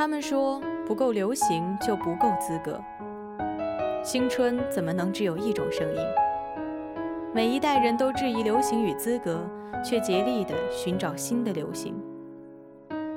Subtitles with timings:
[0.00, 2.82] 他们说不够流行就不够资格。
[4.02, 6.02] 青春怎么能只有一种声音？
[7.34, 9.46] 每一代人都质疑流行与资格，
[9.84, 11.94] 却竭力地寻找新的流行。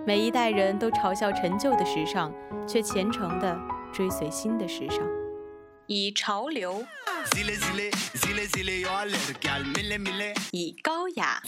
[0.06, 2.34] 每一代人都嘲笑陈旧的时尚，
[2.68, 3.58] 却虔诚地
[3.94, 5.00] 追随新的时尚。
[5.88, 6.84] 以潮流，
[10.52, 11.42] 以高雅，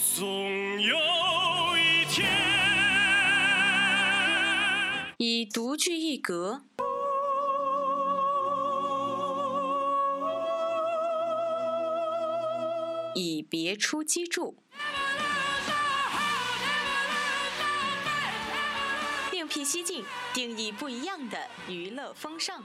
[5.17, 6.63] 以独具一格。
[13.17, 14.55] 以别出机杼，
[19.31, 22.61] 另辟蹊径，定义不一样的娱乐风尚。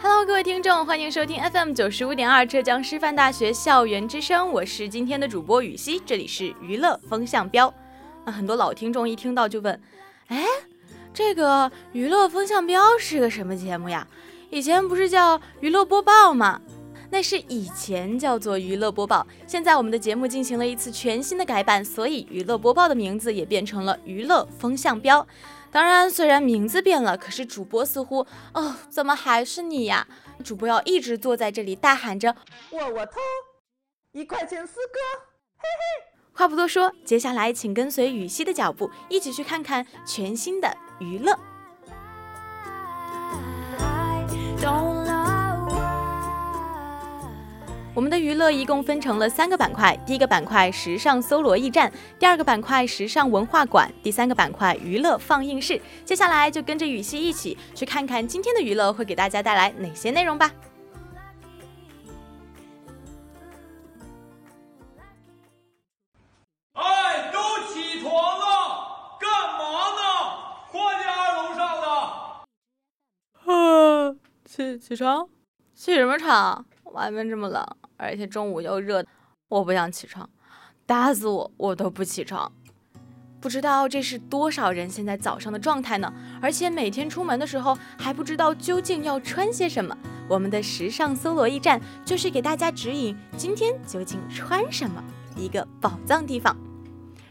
[0.00, 7.72] Hello，各位听众，欢迎收听 FM 九十五点二浙江师范大学校园之声，我是今天的主播雨熙，这里是娱乐风向标。
[8.24, 9.80] 那很多老听众一听到就问，
[10.28, 10.44] 哎，
[11.12, 14.06] 这个娱乐风向标是个什么节目呀？
[14.50, 16.60] 以前不是叫娱乐播报吗？
[17.10, 25.26] 那是以前叫做娱乐播报，现在我们的节目进行了一次全新的改版，所以娱乐播报的名字也变成了娱乐风向标。
[25.70, 28.26] 当然，虽然名字变了，可是主播似乎……
[28.54, 30.06] 哦，怎么还是你呀？
[30.44, 32.34] 主播要一直坐在这里大喊着
[32.72, 33.20] “窝窝头，
[34.12, 34.98] 一块钱四个”，
[35.58, 36.18] 嘿嘿。
[36.32, 41.36] 话不多说，接下来请跟随雨熙的脚步，一起去看看全新的娱乐。
[47.98, 55.82] 我们的娱乐一共分成了三个板块，第一个板块时尚搜罗驿站，第二个板块时尚文化馆，第三个板块娱乐放映室。
[56.04, 60.48] 接下来就跟着雨熙一起去看看今天的娱乐会给大家带来哪些内容吧。
[66.74, 69.64] 哎，都起床了，干嘛
[69.98, 70.02] 呢？
[70.70, 71.88] 快点，楼上的。
[73.52, 74.14] 啊，
[74.44, 75.28] 起起床，
[75.74, 76.64] 起什么床？
[76.92, 77.66] 外面这么冷。
[77.98, 79.04] 而且中午又热，
[79.48, 80.26] 我不想起床，
[80.86, 82.50] 打死我我都不起床。
[83.40, 86.12] 不知道这是多少人现在早上的状态呢？
[86.40, 89.96] 而且每天出门的时候还不知道究竟要穿些什么。
[90.28, 95.02] 我们的时尚搜罗驿站就是给大家指引今天究竟穿什么
[95.36, 96.56] 一个宝藏地方。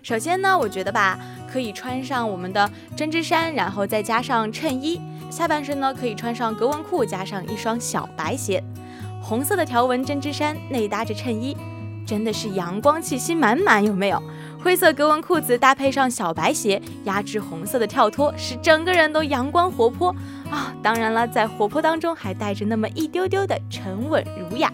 [0.02, 1.20] 首先呢，我觉得吧，
[1.52, 8.64] 可以穿上我们的针织衫，然后再加上衬衣，下半身呢可以穿上格纹裤，加上一双小白鞋。
[9.22, 11.56] 红色的条纹针织衫内搭着衬衣，
[12.06, 14.22] 真的是阳光气息满满，有没有？
[14.60, 20.14] 灰色格纹裤子搭配上小白鞋，压制红色的跳脱，使整个人都阳光活泼
[20.50, 20.74] 啊！
[20.82, 24.72] 当然了，在活泼当中还带着那么一丢丢的沉稳儒雅。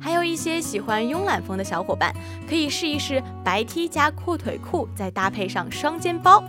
[0.00, 2.14] 还有一些喜欢慵懒风的小伙伴，
[2.48, 6.42] 可以试一试白 T 加阔腿裤，再搭配上双肩包。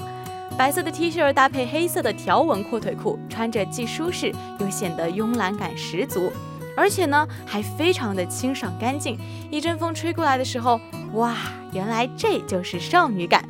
[0.58, 6.32] 白色的 T 恤搭配黑色的条纹阔腿裤，穿着既舒适又显得慵懒感十足，
[6.78, 9.20] 而且呢还非常的清爽干净。
[9.52, 10.80] 一阵风吹过来的时候，
[11.14, 11.36] 哇，
[11.74, 13.44] 原来这就是少女感。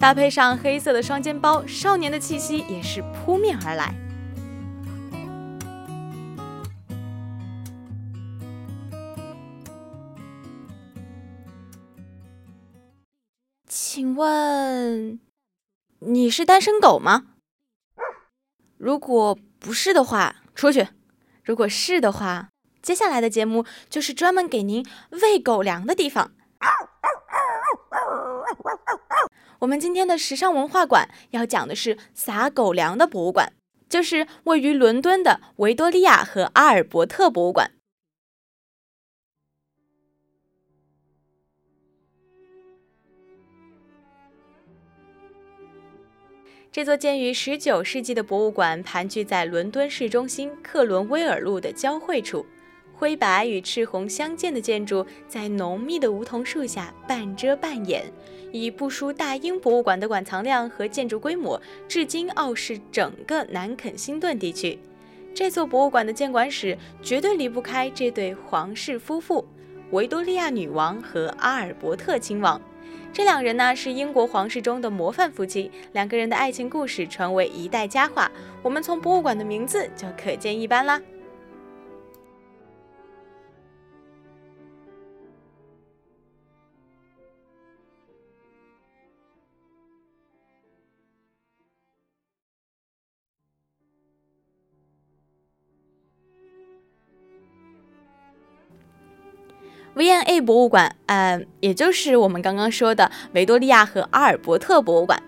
[0.00, 3.94] 搭配上黑色的双肩包，少年的气息也是扑面而来。
[13.68, 15.27] 请问？
[16.00, 17.26] 你是单身狗吗？
[18.76, 20.86] 如果不是的话，出去；
[21.42, 22.50] 如果是的话，
[22.80, 26.30] 接下来的节目就是专门给您喂狗粮的地方。
[29.58, 33.52] 我们今天的时尚文化馆要讲的是撒狗粮的博物馆，
[33.88, 37.72] 就是位于伦敦的维多利亚和阿尔伯特博物馆。
[46.70, 52.44] 这座建于19世纪的博物馆盘踞在伦敦市中心克伦威尔路的交汇处，
[52.92, 58.04] 灰白与赤红相间的建筑在浓密的梧桐树下半遮半掩，
[58.52, 64.78] 以不输大英博物馆的馆藏量和建筑规模，至今傲视整个南肯辛顿地区。
[65.34, 69.42] 这座博物馆的建馆史绝对离不开这对皇室夫妇——
[69.90, 72.60] 维多利亚女王和阿尔伯特亲王。
[73.12, 78.30] 这两人呢是英国皇室中的模范夫妻，两个人的爱情故事传为一代佳话。
[78.62, 81.00] 我们从博物馆的名字就可见一斑啦。
[99.98, 105.20] V&A 博物馆，呃，也就是我们刚刚说的维多利亚和阿尔伯特博物馆。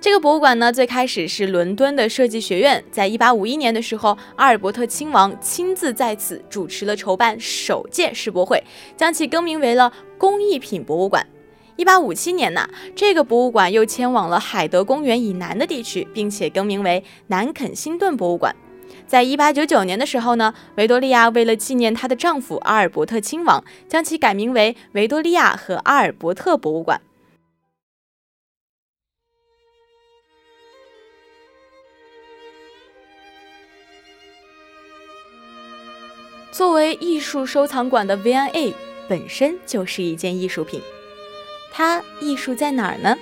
[0.00, 8.62] 这个博物馆呢，最开始是伦敦的设计学院，在一八五一年的时候，阿尔伯特亲王亲自在此主持了筹办首届世博会，
[8.96, 11.26] 将其更名为了工艺品博物馆。
[11.74, 18.54] 一八五七年呢，这个博物馆又迁往了海德公园以南的地区，并且更名为南肯辛顿博物馆。
[19.12, 26.98] 在一八九九年的时候呢，维多利亚为了纪念她的丈夫阿尔伯特亲王，将其改名为维多利亚和阿尔伯特博物馆。
[36.50, 38.74] 作为艺术收藏馆的 V&A
[39.06, 40.80] 本身就是一件艺术品，
[41.70, 43.18] 它艺术在哪儿呢？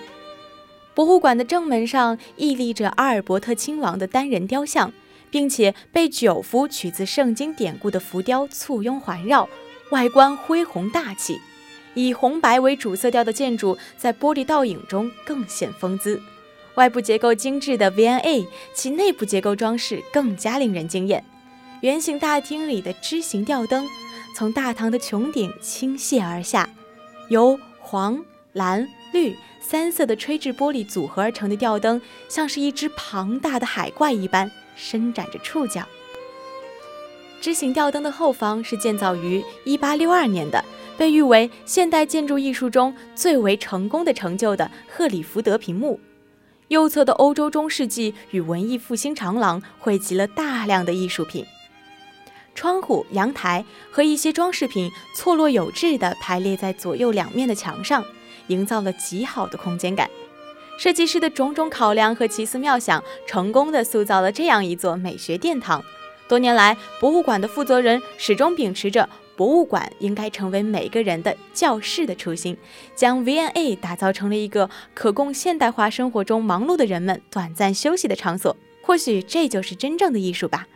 [0.95, 4.93] 博物馆的正门上屹立着阿尔伯特亲王的单人雕像。
[5.31, 9.49] 并且被九幅取自圣经典故的浮雕簇拥环绕，
[9.91, 11.41] 外观恢宏大气。
[11.95, 16.21] 以红白为主色调的建筑在玻璃倒影中更显风姿。
[16.77, 21.25] 外部结构精致的 V&A，其内部结构装饰更加令人惊艳。
[21.81, 23.89] 圆形大厅里的枝形吊灯
[24.37, 26.71] 从大堂的穹顶倾泻而下，
[27.29, 34.51] 由黄、蓝、绿三色的吹制玻璃组合而成的吊灯，像是一只庞大的海怪一般。
[34.81, 35.87] 伸展着触角。
[37.41, 40.65] 枝形吊灯的后方是建造于1862年的，
[40.99, 46.01] 被誉为现代建筑艺术中最为成功的成就的赫里福德屏幕。
[46.69, 51.45] 右侧的欧洲中世纪与文艺复兴长廊汇集了大量的艺术品，
[52.55, 58.05] 窗户、阳台和一些装饰品错落有致地排列在左右两面的墙上，
[58.49, 60.09] 营造了极好的空间感。
[60.81, 65.85] 设计师的种种考量和奇思妙想，成功的塑造了这样一座美学殿堂。
[66.27, 69.07] 多年来，博物馆的负责人始终秉持着
[69.37, 72.57] 博物馆应该成为每个人的教室的初心，
[72.95, 78.57] 将 V&A 打造成了一个可供现代化生活中忙碌的人们短暂休息的场所。
[78.81, 80.67] 或许这就是真正的艺术吧。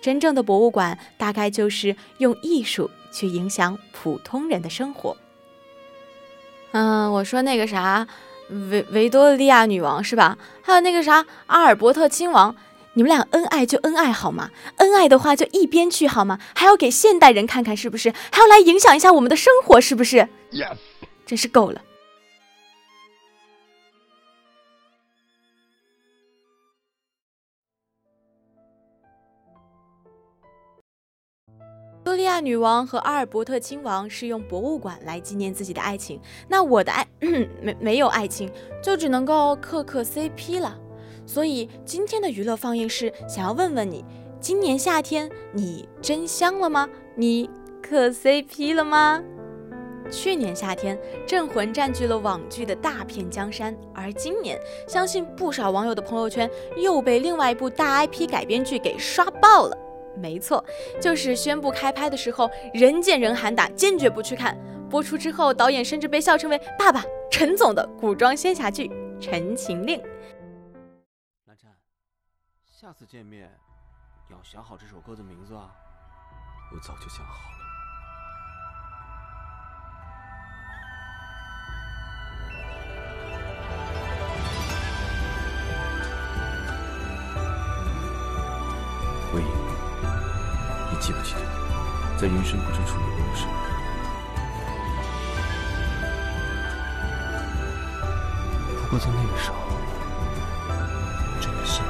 [0.00, 5.18] 真正的博物馆，大概就是用艺术去影响普通人的生活。
[6.72, 8.08] 嗯，我说那个啥。
[8.70, 10.36] 维维多利亚女王是吧？
[10.62, 12.54] 还有那个啥阿尔伯特亲王，
[12.94, 14.50] 你们俩恩爱就恩爱好吗？
[14.76, 16.38] 恩爱的话就一边去好吗？
[16.54, 18.12] 还要给现代人看看是不是？
[18.32, 20.76] 还要来影响一下我们的生活是不是？Yes，
[21.24, 21.80] 真是够了。
[32.40, 37.06] 女王和阿尔伯特亲王是用博物馆来纪念自己的爱情，那我的爱
[37.60, 38.50] 没 没有爱情，
[38.82, 40.78] 就只能够磕磕 CP 了。
[41.26, 44.04] 所以今天的娱乐放映室想要问问你：
[44.40, 46.88] 今年夏天你真香了吗？
[47.14, 47.48] 你
[47.82, 49.22] 磕 CP 了吗？
[50.10, 54.58] 去年夏天，《镇魂》占据了网剧的大片江山，而今年，
[54.88, 59.78] 相信不少网友的朋友圈又被另外一部大 IP 改编剧给刷爆了。
[60.16, 60.64] 没错，
[61.00, 64.56] 就是宣布开拍的时候，人见人喊打，坚决不去看。
[64.88, 68.88] 播出之后，导演甚至被笑称为“爸爸陈总”的古装仙侠剧
[69.20, 70.00] 《陈情令》。
[71.46, 71.70] 蓝湛，
[72.66, 73.50] 下次见面
[74.30, 75.70] 要想好这首歌的名字啊！
[76.72, 77.59] 我早就想好。
[92.20, 93.46] 在云深不知处有故事？
[98.82, 99.56] 不过在那个时候，
[101.40, 101.80] 真的是。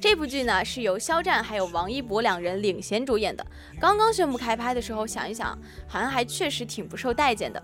[0.00, 3.46] 这部剧呢是由肖战还有王一博两人领衔主演的。
[3.80, 7.62] 刚刚宣布开拍的时候，想一想，好像还确实挺不受待见的。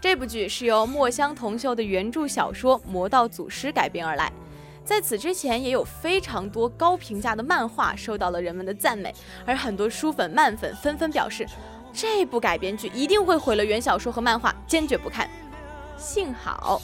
[0.00, 4.32] 这部剧是由墨香铜臭的原著小说《魔道祖师》改编而来，
[4.84, 9.12] 在此之前也有非常多高评价的漫画受到了人们的赞美，
[9.44, 11.44] 而很多书粉、漫粉纷纷表示，
[11.92, 15.28] 这部改编剧一定会毁了原小说和漫画，坚决不看。
[15.96, 16.80] 幸好，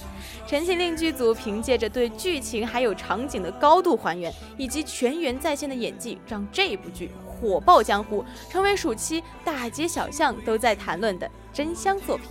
[0.50, 12.30] 《陈情令》剧组凭借着对剧情还有场景的高度还原，以及全员在线的演技，让这部剧火爆江湖，成为暑期大街小巷都在谈论的真香作品。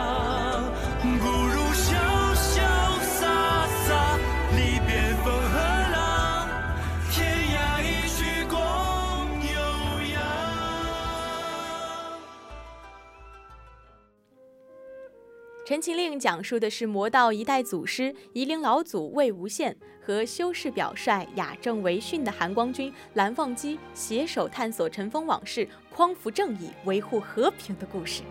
[15.71, 19.73] 陈情令》讲述的是魔道一代祖师夷陵老祖魏无羡
[20.05, 28.21] 和修士表率雅正为训的含光君蓝忘机携手探索尘封往事、匡扶正义、维护和平的故事。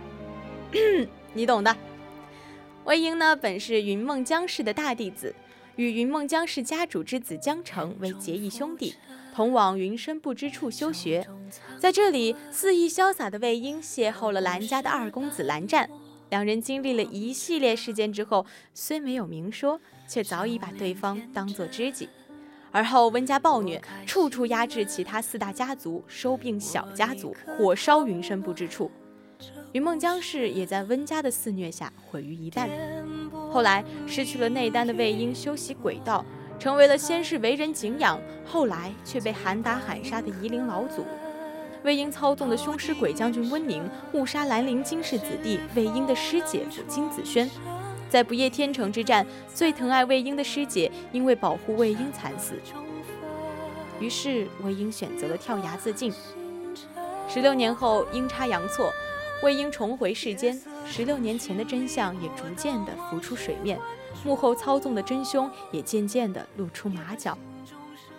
[1.33, 1.75] 你懂的。
[2.85, 5.35] 魏婴呢，本是云梦江氏的大弟子，
[5.77, 8.95] 与云梦江氏家主之子江澄为结义兄弟。
[9.35, 11.27] 同往云深不知处修学，
[11.79, 15.89] 在这里肆意潇洒的魏婴邂逅了蓝家的二公子蓝湛，
[16.31, 22.09] 两人经历了一系列事件之后，虽没有明说，却早已把对方当作知己。
[22.73, 28.91] 而后温家暴虐，处处压制其他四大家族，收并小家族，火烧云深不知处。
[29.73, 32.69] 云梦江氏也在温家的肆虐下毁于一旦。
[33.51, 36.25] 后来失去了内丹的魏婴修习鬼道。
[36.59, 41.07] 成为了先是为人敬仰，后来却被喊打喊杀的夷陵老祖。
[41.83, 47.49] 魏婴操纵的凶尸鬼将军温宁误杀兰陵金氏子弟魏婴的师姐夫金子轩，
[48.09, 52.55] 在不夜天城之战，最疼爱魏婴的师姐因为保护魏婴惨死。
[53.99, 56.13] 于是魏婴选择了跳崖自尽。
[57.29, 58.93] 十六年后，阴差阳错，
[59.43, 63.79] 魏婴重回世间，十六年前的真相也逐渐的浮出水面。
[64.25, 67.39] 幕后操纵的真凶也渐渐地露出马脚，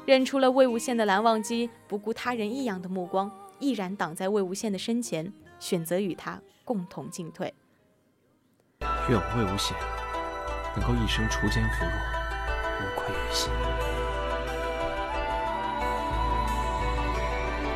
[0.06, 7.54] 认出了魏无羡的蓝忘机不顾他人异样的目光，毅然挡在魏无羡的身前，选择与他共同进退。
[9.10, 9.74] 愿我魏无羡
[10.76, 11.94] 能够一生除奸扶弱，
[12.80, 13.52] 无愧于心。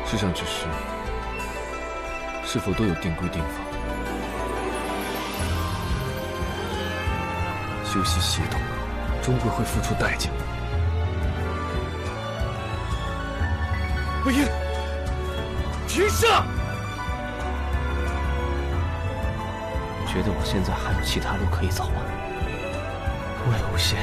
[0.04, 0.66] 世上之事，
[2.44, 3.62] 是否都有定规定法？
[7.84, 8.58] 修习邪道，
[9.22, 10.28] 终归会付出代价。
[14.26, 14.44] 魏婴，
[15.86, 16.44] 停下！
[20.04, 22.02] 觉得我现在还有其他路可以走吗？
[23.46, 23.94] 魏无羡，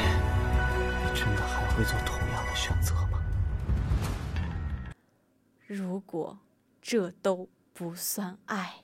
[1.04, 3.20] 你真的还会做同样的选择吗？
[5.68, 6.38] 如果
[6.82, 8.76] 这都不算爱。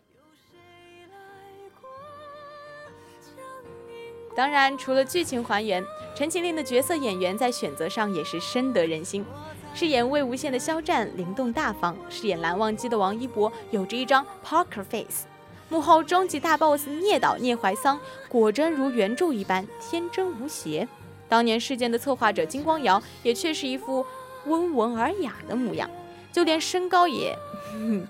[4.35, 5.81] 当然，除了剧情还原，
[6.13, 9.25] 《陈情令》的角色演员在选择上也是深得人心。
[9.73, 15.25] 饰演魏无羡的肖战灵动大方，饰演蓝忘机的王一博有着一张 poker face。
[15.69, 20.87] 幕后终极大 boss 聂导聂怀桑果真如原著一般天真无邪。
[21.29, 24.03] 当年事件的策划者金光瑶也却是一副
[24.47, 25.89] 温文尔雅的模样，
[26.31, 27.37] 就连身高也。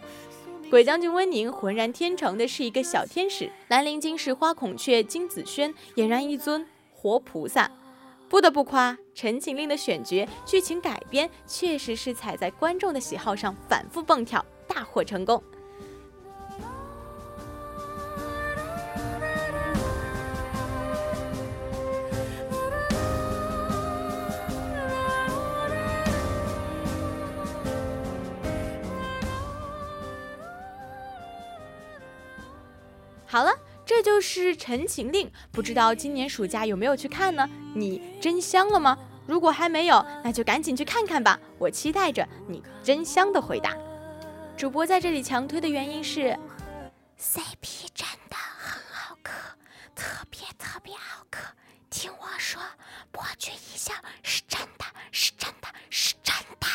[0.71, 7.69] 鬼将军温宁浑然天成的是一个小天使，兰陵金氏花孔雀金子轩俨然一尊活菩萨。
[8.29, 15.43] 不得不夸《陈情令》的选角、剧情改编，确实是踩在观众的喜好上反复蹦跳，大获成功。
[33.25, 33.51] 好了，
[33.89, 37.49] 这就是《陈情令》，不知道今年暑假有没有去看呢？
[37.73, 38.95] 你真香了吗？
[39.25, 41.39] 如果还没有，那就赶紧去看看吧！
[41.57, 43.75] 我期待着你真香的回答。
[44.55, 46.37] 主播在这里强推的原因是
[47.19, 49.31] ，CP 真的很好磕，
[49.95, 51.51] 特别特别好磕。
[51.89, 52.61] 听我说，
[53.11, 53.91] 伯爵一笑
[54.21, 56.67] 是真的，是真的，是真的。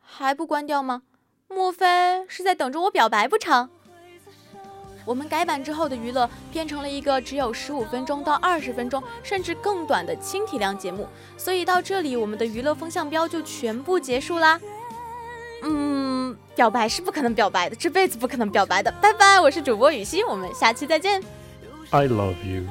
[0.00, 1.02] 还不关掉吗？
[1.48, 3.68] 莫非是在等着我表白不成？
[5.10, 11.04] 我们改版之后的娱乐变成了一个只有十五分钟到二十分钟，甚至更短的轻体量节目，
[11.36, 14.60] 所以到这里我们的娱乐风向标就全部结束啦。
[15.64, 18.94] 嗯，表白是不可能表白的，这辈子不可能表白的。
[19.02, 21.20] 拜拜，我是主播雨欣，我们下期再见。
[21.90, 22.62] I love you.